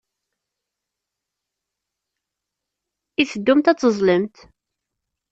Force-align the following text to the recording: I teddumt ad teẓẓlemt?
I 3.21 3.23
teddumt 3.31 3.71
ad 3.71 3.77
teẓẓlemt? 3.79 4.35